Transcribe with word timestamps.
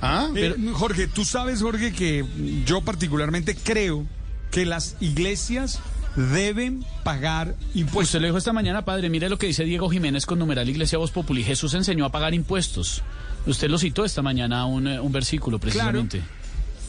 Ah, 0.00 0.28
Eh, 0.34 0.54
Jorge, 0.74 1.06
tú 1.08 1.24
sabes, 1.24 1.60
Jorge, 1.62 1.92
que 1.92 2.24
yo 2.64 2.80
particularmente 2.82 3.56
creo 3.56 4.06
que 4.50 4.64
las 4.64 4.96
iglesias 5.00 5.80
deben 6.16 6.84
pagar 7.04 7.54
impuestos. 7.74 8.08
Usted 8.10 8.20
lo 8.20 8.26
dijo 8.26 8.38
esta 8.38 8.52
mañana, 8.52 8.84
padre. 8.84 9.08
Mire 9.10 9.28
lo 9.28 9.38
que 9.38 9.46
dice 9.46 9.64
Diego 9.64 9.88
Jiménez 9.90 10.24
con 10.26 10.38
numeral 10.38 10.68
Iglesia 10.68 10.98
Voz 10.98 11.10
Populi. 11.10 11.44
Jesús 11.44 11.74
enseñó 11.74 12.04
a 12.04 12.10
pagar 12.12 12.34
impuestos. 12.34 13.02
Usted 13.46 13.68
lo 13.68 13.78
citó 13.78 14.04
esta 14.04 14.22
mañana 14.22 14.64
un, 14.66 14.86
eh, 14.88 15.00
un 15.00 15.12
versículo 15.12 15.58
precisamente. 15.58 16.22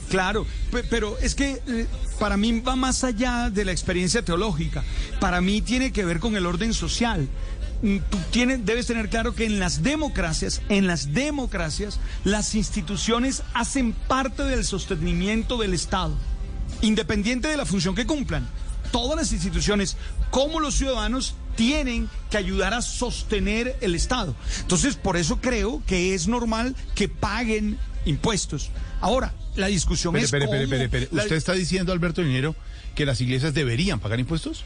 Claro, 0.09 0.45
pe- 0.71 0.83
pero 0.83 1.17
es 1.19 1.35
que 1.35 1.61
eh, 1.67 1.85
para 2.19 2.35
mí 2.38 2.59
va 2.61 2.75
más 2.75 3.03
allá 3.03 3.52
de 3.52 3.63
la 3.66 3.71
experiencia 3.71 4.23
teológica. 4.23 4.83
Para 5.19 5.39
mí 5.41 5.61
tiene 5.61 5.91
que 5.91 6.03
ver 6.05 6.19
con 6.19 6.35
el 6.35 6.47
orden 6.47 6.73
social. 6.73 7.27
Mm, 7.81 7.97
Tú 8.09 8.17
tienes, 8.31 8.65
debes 8.65 8.88
tener 8.88 9.09
claro 9.09 9.33
que 9.35 9.45
en 9.45 9.59
las 9.59 9.83
democracias, 9.83 10.61
en 10.69 10.85
las 10.88 11.13
democracias, 11.13 11.99
las 12.23 12.55
instituciones 12.55 13.43
hacen 13.53 13.93
parte 13.93 14.43
del 14.43 14.65
sostenimiento 14.65 15.57
del 15.57 15.73
Estado, 15.73 16.13
independiente 16.81 17.47
de 17.47 17.57
la 17.57 17.66
función 17.66 17.95
que 17.95 18.05
cumplan. 18.05 18.47
Todas 18.91 19.16
las 19.17 19.31
instituciones, 19.31 19.97
como 20.31 20.59
los 20.59 20.75
ciudadanos, 20.75 21.35
tienen 21.55 22.09
que 22.31 22.38
ayudar 22.38 22.73
a 22.73 22.81
sostener 22.81 23.77
el 23.81 23.94
Estado. 23.95 24.35
Entonces, 24.61 24.95
por 24.95 25.16
eso 25.17 25.39
creo 25.41 25.83
que 25.85 26.13
es 26.16 26.27
normal 26.27 26.75
que 26.95 27.07
paguen 27.07 27.77
impuestos. 28.05 28.72
Ahora, 29.02 29.33
la 29.55 29.67
discusión 29.67 30.13
es 30.16 30.25
espere, 30.25 30.45
cómo- 30.45 30.57
la- 31.11 31.23
¿Usted 31.23 31.35
está 31.35 31.53
diciendo, 31.53 31.91
Alberto 31.94 32.22
Linero, 32.22 32.55
que 32.95 33.05
las 33.05 33.22
iglesias 33.22 33.53
deberían 33.53 34.00
pagar 34.00 34.19
impuestos? 34.19 34.63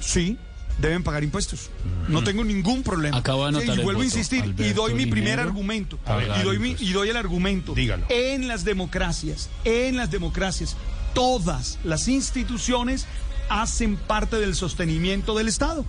Sí, 0.00 0.38
deben 0.78 1.02
pagar 1.02 1.22
impuestos. 1.24 1.70
No 2.08 2.22
tengo 2.24 2.44
ningún 2.44 2.82
problema. 2.82 3.16
Acabo 3.16 3.42
de 3.42 3.48
anotar 3.50 3.66
Sí, 3.68 3.72
y 3.74 3.78
el 3.78 3.84
vuelvo 3.84 4.00
a 4.02 4.04
insistir 4.04 4.54
y 4.58 4.72
doy 4.72 4.94
mi 4.94 5.06
primer 5.06 5.30
Linero, 5.38 5.42
argumento. 5.42 5.98
Y 6.38 6.42
doy, 6.42 6.58
mi- 6.58 6.76
y 6.78 6.92
doy 6.92 7.08
el 7.10 7.16
argumento. 7.16 7.74
Dígalo. 7.74 8.06
En 8.08 8.48
las 8.48 8.64
democracias, 8.64 9.50
en 9.64 9.96
las 9.96 10.10
democracias, 10.10 10.76
todas 11.14 11.78
las 11.84 12.08
instituciones 12.08 13.06
hacen 13.48 13.96
parte 13.96 14.36
del 14.36 14.54
sostenimiento 14.54 15.36
del 15.36 15.48
Estado. 15.48 15.84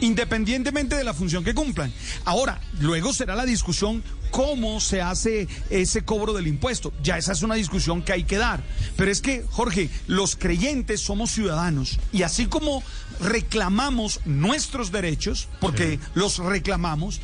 Independientemente 0.00 0.96
de 0.96 1.04
la 1.04 1.14
función 1.14 1.44
que 1.44 1.54
cumplan. 1.54 1.92
Ahora, 2.24 2.60
luego 2.80 3.12
será 3.12 3.36
la 3.36 3.44
discusión 3.44 4.02
cómo 4.34 4.80
se 4.80 5.00
hace 5.00 5.46
ese 5.70 6.04
cobro 6.04 6.32
del 6.32 6.48
impuesto. 6.48 6.92
Ya 7.04 7.16
esa 7.16 7.30
es 7.30 7.42
una 7.42 7.54
discusión 7.54 8.02
que 8.02 8.12
hay 8.12 8.24
que 8.24 8.36
dar. 8.36 8.64
Pero 8.96 9.12
es 9.12 9.20
que, 9.20 9.44
Jorge, 9.48 9.90
los 10.08 10.34
creyentes 10.34 11.00
somos 11.00 11.30
ciudadanos 11.30 12.00
y 12.12 12.24
así 12.24 12.46
como 12.46 12.82
reclamamos 13.20 14.18
nuestros 14.24 14.90
derechos, 14.90 15.46
porque 15.60 16.00
los 16.14 16.38
reclamamos, 16.38 17.20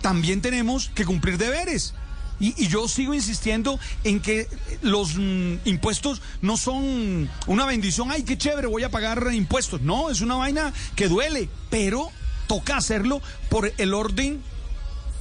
también 0.00 0.40
tenemos 0.40 0.90
que 0.94 1.04
cumplir 1.04 1.36
deberes. 1.36 1.92
Y, 2.40 2.54
y 2.56 2.68
yo 2.68 2.88
sigo 2.88 3.12
insistiendo 3.12 3.78
en 4.04 4.20
que 4.20 4.48
los 4.80 5.16
mm, 5.16 5.56
impuestos 5.66 6.22
no 6.40 6.56
son 6.56 7.28
una 7.46 7.66
bendición. 7.66 8.10
Ay, 8.10 8.22
qué 8.22 8.38
chévere, 8.38 8.68
voy 8.68 8.84
a 8.84 8.90
pagar 8.90 9.28
impuestos. 9.34 9.82
No, 9.82 10.08
es 10.08 10.22
una 10.22 10.36
vaina 10.36 10.72
que 10.96 11.08
duele, 11.08 11.50
pero 11.68 12.10
toca 12.46 12.78
hacerlo 12.78 13.20
por 13.50 13.70
el 13.76 13.92
orden 13.92 14.40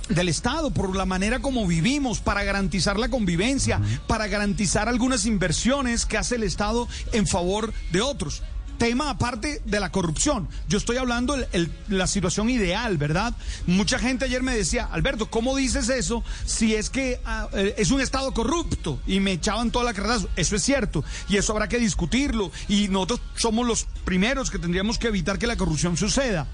del 0.09 0.29
Estado, 0.29 0.72
por 0.72 0.95
la 0.95 1.06
manera 1.06 1.40
como 1.40 1.68
vivimos, 1.68 2.19
para 2.19 2.44
garantizar 2.44 2.97
la 2.97 3.09
convivencia, 3.09 3.81
para 4.07 4.28
garantizar 4.28 4.90
algunas 4.90 5.25
inversiones 5.25 6.06
que 6.06 6.18
hace 6.18 6.35
el 6.35 6.44
Estado 6.44 6.88
en 7.12 7.28
favor 7.28 7.73
de 7.91 8.01
otros. 8.01 8.44
Tema 8.78 9.09
aparte 9.09 9.62
de 9.66 9.79
la 9.79 9.91
corrupción. 9.91 10.47
Yo 10.69 10.78
estoy 10.78 10.97
hablando 10.97 11.35
de 11.35 11.69
la 11.90 12.06
situación 12.06 12.47
ideal, 12.51 12.97
¿verdad? 12.97 13.34
Mucha 13.66 13.97
gente 13.97 14.25
ayer 14.25 14.44
me 14.44 14.56
decía, 14.56 14.85
Alberto, 14.85 15.31
¿cómo 15.31 15.56
dices 15.56 15.90
eso 15.90 16.24
si 16.45 16.75
es 16.75 16.91
que 16.91 17.19
ah, 17.25 17.50
eh, 17.53 17.74
es 17.79 17.89
un 17.89 18.01
Estado 18.01 18.31
corrupto? 18.35 19.00
Y 19.07 19.19
me 19.19 19.31
echaban 19.31 19.72
toda 19.72 19.84
la 19.84 19.95
carrerazo. 19.95 20.29
Eso 20.35 20.56
es 20.56 20.62
cierto. 20.62 21.03
Y 21.28 21.38
eso 21.38 21.53
habrá 21.53 21.68
que 21.68 21.79
discutirlo. 21.79 22.51
Y 22.68 22.88
nosotros 22.89 23.19
somos 23.35 23.66
los 23.66 23.88
primeros 24.06 24.51
que 24.51 24.59
tendríamos 24.59 25.00
que 25.00 25.07
evitar 25.07 25.39
que 25.39 25.47
la 25.47 25.57
corrupción 25.57 25.97
suceda. 25.97 26.45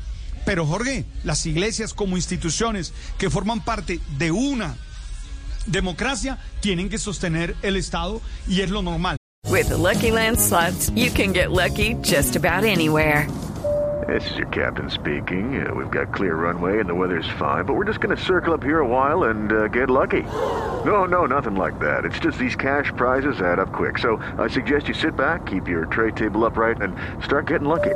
Pero 0.45 0.65
Jorge, 0.65 1.05
las 1.23 1.45
iglesias 1.45 1.93
como 1.93 2.17
instituciones 2.17 2.93
que 3.17 3.29
forman 3.29 3.63
parte 3.63 3.99
de 4.17 4.31
una 4.31 4.75
democracia 5.65 6.37
tienen 6.59 6.89
que 6.89 6.97
sostener 6.97 7.55
el 7.61 7.77
Estado 7.77 8.21
y 8.47 8.61
es 8.61 8.69
lo 8.69 8.81
normal. 8.81 9.17
With 9.49 9.69
the 9.69 9.77
Lucky 9.77 10.11
Land 10.11 10.39
slots, 10.39 10.89
you 10.95 11.11
can 11.11 11.31
get 11.31 11.51
lucky 11.51 11.95
just 12.01 12.35
about 12.35 12.63
anywhere. 12.63 13.27
This 14.07 14.31
is 14.31 14.37
your 14.37 14.47
captain 14.47 14.89
speaking. 14.89 15.65
Uh, 15.65 15.73
we've 15.73 15.91
got 15.91 16.13
clear 16.13 16.35
runway 16.35 16.79
and 16.79 16.89
the 16.89 16.95
weather's 16.95 17.27
fine, 17.39 17.63
but 17.63 17.73
we're 17.75 17.85
just 17.85 18.01
going 18.01 18.15
to 18.15 18.21
circle 18.21 18.53
up 18.53 18.63
here 18.63 18.79
a 18.79 18.87
while 18.87 19.25
and 19.25 19.51
uh, 19.51 19.67
get 19.69 19.89
lucky. 19.89 20.23
No, 20.83 21.05
no, 21.05 21.25
nothing 21.25 21.55
like 21.55 21.79
that. 21.79 22.03
It's 22.03 22.19
just 22.19 22.37
these 22.37 22.55
cash 22.55 22.91
prizes 22.97 23.39
add 23.39 23.59
up 23.59 23.71
quick. 23.71 23.97
So 23.99 24.17
I 24.37 24.49
suggest 24.49 24.87
you 24.87 24.93
sit 24.93 25.15
back, 25.15 25.45
keep 25.45 25.67
your 25.69 25.85
tray 25.85 26.11
table 26.11 26.43
upright, 26.43 26.81
and 26.81 26.95
start 27.23 27.47
getting 27.47 27.67
lucky. 27.67 27.95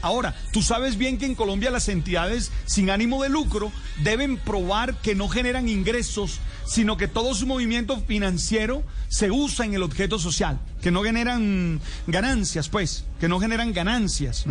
Ahora, 0.00 0.34
tú 0.52 0.62
sabes 0.62 0.96
bien 0.96 1.18
que 1.18 1.26
en 1.26 1.34
Colombia 1.34 1.70
las 1.70 1.88
entidades 1.88 2.52
sin 2.66 2.90
ánimo 2.90 3.22
de 3.22 3.28
lucro 3.28 3.72
deben 4.02 4.36
probar 4.36 4.96
que 5.00 5.14
no 5.14 5.28
generan 5.28 5.68
ingresos, 5.68 6.40
sino 6.66 6.96
que 6.96 7.08
todo 7.08 7.34
su 7.34 7.46
movimiento 7.46 8.00
financiero 8.06 8.84
se 9.08 9.30
usa 9.30 9.64
en 9.64 9.74
el 9.74 9.82
objeto 9.82 10.18
social, 10.18 10.60
que 10.82 10.90
no 10.90 11.02
generan 11.02 11.80
ganancias, 12.06 12.68
pues, 12.68 13.04
que 13.18 13.28
no 13.28 13.40
generan 13.40 13.72
ganancias, 13.72 14.44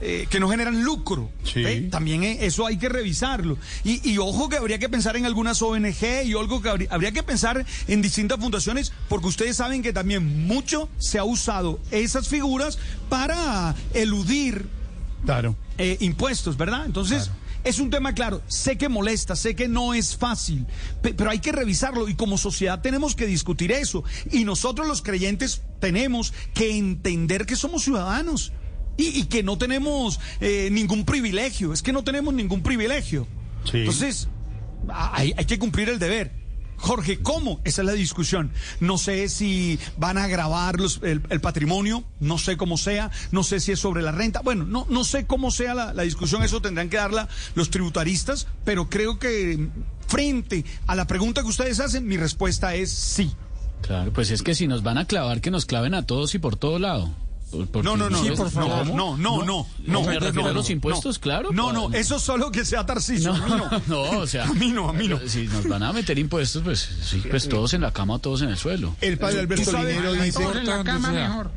eh, 0.00 0.26
que 0.30 0.40
no 0.40 0.48
generan 0.48 0.82
lucro. 0.82 1.30
Sí. 1.44 1.64
¿eh? 1.64 1.88
También 1.90 2.24
eh, 2.24 2.38
eso 2.40 2.66
hay 2.66 2.78
que 2.78 2.88
revisarlo. 2.88 3.58
Y, 3.84 4.10
y 4.10 4.18
ojo 4.18 4.48
que 4.48 4.56
habría 4.56 4.78
que 4.78 4.88
pensar 4.88 5.16
en 5.16 5.26
algunas 5.26 5.60
ONG 5.60 6.24
y 6.24 6.32
algo 6.32 6.62
que 6.62 6.70
habría, 6.70 6.88
habría 6.90 7.12
que 7.12 7.22
pensar 7.22 7.64
en 7.86 8.02
distintas 8.02 8.40
fundaciones, 8.40 8.92
porque 9.08 9.28
ustedes 9.28 9.56
saben 9.56 9.82
que 9.82 9.92
también 9.92 10.46
mucho 10.46 10.88
se 10.98 11.18
ha 11.18 11.24
usado 11.24 11.78
esas 11.90 12.28
figuras 12.28 12.78
para 13.08 13.74
eludir 13.92 14.66
Claro. 15.24 15.56
eh, 15.78 15.96
impuestos, 16.00 16.56
¿verdad? 16.56 16.86
Entonces, 16.86 17.30
es 17.64 17.78
un 17.80 17.90
tema 17.90 18.14
claro. 18.14 18.40
Sé 18.46 18.78
que 18.78 18.88
molesta, 18.88 19.34
sé 19.36 19.54
que 19.56 19.68
no 19.68 19.92
es 19.94 20.16
fácil, 20.16 20.66
pe- 21.02 21.12
pero 21.14 21.30
hay 21.30 21.40
que 21.40 21.52
revisarlo 21.52 22.08
y 22.08 22.14
como 22.14 22.38
sociedad 22.38 22.80
tenemos 22.80 23.14
que 23.14 23.26
discutir 23.26 23.72
eso. 23.72 24.04
Y 24.30 24.44
nosotros 24.44 24.86
los 24.86 25.02
creyentes 25.02 25.62
tenemos 25.80 26.32
que 26.54 26.76
entender 26.78 27.46
que 27.46 27.56
somos 27.56 27.82
ciudadanos 27.82 28.52
y, 28.96 29.06
y 29.20 29.24
que 29.24 29.42
no 29.42 29.58
tenemos 29.58 30.18
eh, 30.40 30.68
ningún 30.72 31.04
privilegio. 31.04 31.72
Es 31.72 31.82
que 31.82 31.92
no 31.92 32.04
tenemos 32.04 32.32
ningún 32.32 32.62
privilegio. 32.62 33.26
Sí. 33.64 33.78
Entonces, 33.78 34.28
hay, 34.88 35.34
hay 35.36 35.44
que 35.44 35.58
cumplir 35.58 35.88
el 35.88 35.98
deber. 35.98 36.32
Jorge, 36.78 37.18
¿cómo? 37.20 37.60
Esa 37.64 37.82
es 37.82 37.86
la 37.86 37.92
discusión. 37.92 38.50
No 38.80 38.98
sé 38.98 39.28
si 39.28 39.78
van 39.96 40.16
a 40.16 40.26
grabar 40.26 40.78
los- 40.80 41.00
el, 41.02 41.20
patrimonio, 41.40 42.04
no 42.20 42.38
sé 42.38 42.56
cómo 42.56 42.76
sea, 42.78 43.10
no 43.32 43.42
sé 43.42 43.60
si 43.60 43.72
es 43.72 43.80
sobre 43.80 44.02
la 44.02 44.12
renta. 44.12 44.40
Bueno, 44.40 44.64
no, 44.64 44.86
no 44.88 45.04
sé 45.04 45.26
cómo 45.26 45.50
sea 45.50 45.74
la, 45.74 45.92
la 45.92 46.02
discusión, 46.04 46.42
eso 46.42 46.62
tendrán 46.62 46.88
que 46.88 46.96
darla 46.96 47.28
los 47.54 47.70
tributaristas, 47.70 48.46
pero 48.64 48.88
creo 48.88 49.18
que 49.18 49.68
frente 50.06 50.64
a 50.86 50.94
la 50.94 51.06
pregunta 51.06 51.42
que 51.42 51.48
ustedes 51.48 51.80
hacen, 51.80 52.06
mi 52.06 52.16
respuesta 52.16 52.74
es 52.74 52.90
sí. 52.90 53.32
Claro, 53.82 54.12
pues 54.12 54.30
es 54.30 54.42
que 54.42 54.54
si 54.54 54.66
nos 54.66 54.82
van 54.82 54.98
a 54.98 55.04
clavar, 55.06 55.40
que 55.40 55.50
nos 55.50 55.66
claven 55.66 55.94
a 55.94 56.04
todos 56.06 56.34
y 56.34 56.38
por 56.38 56.56
todo 56.56 56.78
lado. 56.78 57.10
No, 57.52 57.96
no, 57.96 58.10
no, 58.10 58.22
sí, 58.22 58.28
no, 58.28 58.34
por 58.34 58.50
favor. 58.50 58.86
no, 58.86 59.16
no, 59.16 59.44
no, 59.44 59.66
no, 59.86 60.02
me 60.02 60.18
refiero 60.18 60.48
a 60.48 60.52
los 60.52 60.68
impuestos, 60.70 61.16
no. 61.16 61.20
claro. 61.20 61.50
No, 61.52 61.72
no, 61.72 61.92
eso 61.94 62.18
solo 62.18 62.52
que 62.52 62.64
sea 62.64 62.84
Tarcisio. 62.84 63.32
No, 63.32 63.44
a 63.44 63.46
mí 63.46 63.54
no. 63.56 63.82
no, 63.86 64.18
o 64.20 64.26
sea, 64.26 64.44
a 64.44 64.52
mí 64.52 64.70
no, 64.70 64.88
a 64.90 64.92
mí 64.92 65.08
no. 65.08 65.18
Si 65.26 65.46
nos 65.46 65.66
van 65.66 65.82
a 65.82 65.92
meter 65.92 66.18
impuestos, 66.18 66.62
pues 66.62 66.88
sí, 67.02 67.22
pues 67.28 67.48
todos 67.48 67.72
en 67.74 67.80
la 67.80 67.92
cama 67.92 68.14
o 68.14 68.18
todos 68.18 68.42
en 68.42 68.50
el 68.50 68.58
suelo. 68.58 68.94
El 69.00 69.18
padre 69.18 69.40
Alberto 69.40 69.72
Linero 69.72 70.12
dice. 70.12 70.44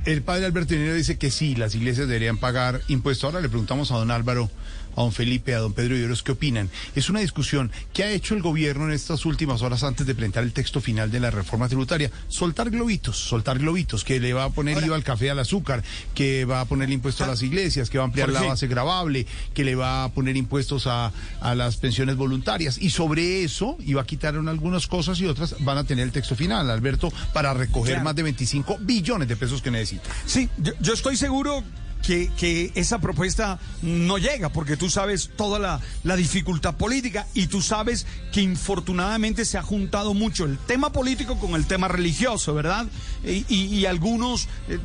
El 0.05 0.21
padre 0.23 0.45
Alberto 0.45 0.73
Linero 0.73 0.95
dice 0.95 1.17
que 1.17 1.29
sí, 1.29 1.55
las 1.55 1.75
iglesias 1.75 2.07
deberían 2.07 2.37
pagar 2.37 2.81
impuestos. 2.87 3.25
Ahora 3.25 3.41
le 3.41 3.49
preguntamos 3.49 3.91
a 3.91 3.97
don 3.97 4.11
Álvaro 4.11 4.49
a 4.95 5.01
don 5.01 5.11
Felipe, 5.11 5.53
a 5.55 5.59
don 5.59 5.73
Pedro 5.73 5.95
Lloros, 5.95 6.23
¿qué 6.23 6.31
opinan? 6.33 6.69
Es 6.95 7.09
una 7.09 7.19
discusión 7.19 7.71
que 7.93 8.03
ha 8.03 8.11
hecho 8.11 8.33
el 8.35 8.41
gobierno 8.41 8.85
en 8.85 8.91
estas 8.93 9.25
últimas 9.25 9.61
horas 9.61 9.83
antes 9.83 10.05
de 10.05 10.15
presentar 10.15 10.43
el 10.43 10.53
texto 10.53 10.81
final 10.81 11.11
de 11.11 11.19
la 11.19 11.31
reforma 11.31 11.67
tributaria. 11.67 12.11
Soltar 12.27 12.69
globitos, 12.69 13.17
soltar 13.17 13.59
globitos, 13.59 14.03
que 14.03 14.19
le 14.19 14.33
va 14.33 14.45
a 14.45 14.49
poner 14.49 14.83
IVA 14.83 14.95
al 14.95 15.03
café, 15.03 15.29
al 15.29 15.39
azúcar, 15.39 15.83
que 16.15 16.45
va 16.45 16.61
a 16.61 16.65
poner 16.65 16.89
impuesto 16.89 17.23
a 17.23 17.27
las 17.27 17.41
iglesias, 17.41 17.89
que 17.89 17.97
va 17.97 18.03
a 18.03 18.07
ampliar 18.07 18.29
la 18.29 18.41
base 18.41 18.67
gravable, 18.67 19.25
que 19.53 19.63
le 19.63 19.75
va 19.75 20.03
a 20.03 20.09
poner 20.09 20.35
impuestos 20.37 20.87
a, 20.87 21.11
a 21.39 21.55
las 21.55 21.77
pensiones 21.77 22.15
voluntarias. 22.15 22.77
Y 22.79 22.89
sobre 22.89 23.43
eso 23.43 23.77
iba 23.85 24.01
a 24.01 24.05
quitar 24.05 24.35
algunas 24.35 24.87
cosas 24.87 25.19
y 25.19 25.25
otras 25.25 25.55
van 25.59 25.77
a 25.77 25.83
tener 25.83 26.03
el 26.05 26.11
texto 26.11 26.35
final, 26.35 26.69
Alberto, 26.69 27.11
para 27.33 27.53
recoger 27.53 27.91
Claro. 27.93 28.05
más 28.05 28.15
de 28.15 28.23
25 28.23 28.77
billones 28.81 29.27
de 29.27 29.35
pesos 29.35 29.61
que 29.61 29.71
necesita. 29.71 30.03
Sí, 30.25 30.49
yo, 30.57 30.71
yo 30.79 30.93
estoy 30.93 31.17
seguro 31.17 31.63
que, 32.01 32.29
que 32.37 32.71
esa 32.75 32.99
propuesta 32.99 33.59
no 33.81 34.17
llega, 34.17 34.49
porque 34.49 34.77
tú 34.77 34.89
sabes 34.89 35.29
toda 35.35 35.59
la, 35.59 35.79
la 36.03 36.15
dificultad 36.15 36.75
política 36.75 37.27
y 37.33 37.47
tú 37.47 37.61
sabes 37.61 38.05
que 38.31 38.41
infortunadamente 38.41 39.45
se 39.45 39.57
ha 39.57 39.61
juntado 39.63 40.13
mucho 40.13 40.45
el 40.45 40.57
tema 40.57 40.91
político 40.91 41.37
con 41.39 41.55
el 41.55 41.65
tema 41.67 41.87
religioso, 41.87 42.53
¿verdad? 42.53 42.87
Y, 43.23 43.45
y- 43.47 43.71
y 43.81 43.85
algunos 43.85 44.47
eh, 44.67 44.79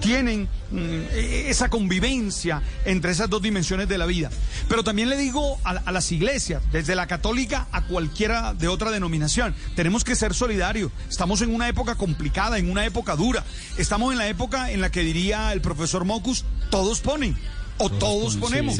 tienen 0.00 0.48
mm, 0.70 1.00
esa 1.48 1.68
convivencia 1.68 2.62
entre 2.84 3.12
esas 3.12 3.28
dos 3.28 3.42
dimensiones 3.42 3.88
de 3.88 3.98
la 3.98 4.06
vida. 4.06 4.30
Pero 4.68 4.84
también 4.84 5.08
le 5.08 5.16
digo 5.16 5.58
a, 5.64 5.70
a 5.70 5.92
las 5.92 6.10
iglesias, 6.12 6.62
desde 6.72 6.94
la 6.94 7.06
católica 7.06 7.66
a 7.72 7.82
cualquiera 7.86 8.54
de 8.54 8.68
otra 8.68 8.90
denominación, 8.90 9.54
tenemos 9.76 10.04
que 10.04 10.16
ser 10.16 10.34
solidarios. 10.34 10.90
Estamos 11.08 11.42
en 11.42 11.54
una 11.54 11.68
época 11.68 11.94
complicada, 11.96 12.58
en 12.58 12.70
una 12.70 12.84
época 12.84 13.16
dura. 13.16 13.44
Estamos 13.78 14.12
en 14.12 14.18
la 14.18 14.28
época 14.28 14.70
en 14.70 14.80
la 14.80 14.90
que 14.90 15.00
diría 15.02 15.52
el 15.52 15.60
profesor 15.60 16.04
Mocus, 16.04 16.44
todos 16.70 17.00
ponen. 17.00 17.36
O 17.78 17.88
todos, 17.88 18.36
ponemos. 18.36 18.78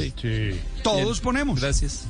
Todos 0.83 1.21
ponemos. 1.21 1.61
Gracias. 1.61 2.07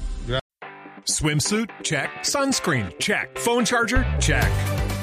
Swimsuit? 1.06 1.68
Check. 1.82 2.10
Sunscreen? 2.22 2.96
Check. 2.98 3.36
Phone 3.38 3.64
charger? 3.64 4.04
Check. 4.20 4.50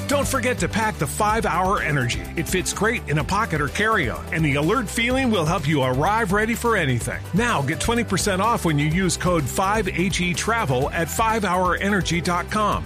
Don't 0.08 0.28
forget 0.28 0.58
to 0.60 0.68
pack 0.68 0.96
the 0.98 1.06
5 1.06 1.46
Hour 1.46 1.82
Energy. 1.82 2.22
It 2.36 2.48
fits 2.48 2.74
great 2.74 3.08
in 3.10 3.20
a 3.20 3.24
pocket 3.24 3.62
or 3.62 3.68
carry 3.68 4.10
on, 4.10 4.26
and 4.34 4.44
the 4.44 4.56
alert 4.56 4.90
feeling 4.90 5.30
will 5.30 5.46
help 5.46 5.68
you 5.68 5.84
arrive 5.84 6.32
ready 6.32 6.56
for 6.56 6.76
anything. 6.76 7.22
Now 7.34 7.62
get 7.62 7.80
20% 7.80 8.40
off 8.40 8.66
when 8.66 8.80
you 8.80 8.88
use 8.88 9.18
code 9.18 9.44
5HE 9.44 10.36
Travel 10.36 10.90
at 10.92 11.08
5hourenergy.com. 11.08 12.86